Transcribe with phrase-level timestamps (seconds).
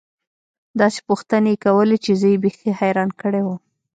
[0.79, 3.59] داسې پوښتنې يې کولې چې زه يې بيخي حيران کړى وم.